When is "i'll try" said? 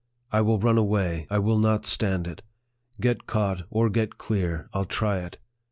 4.73-5.19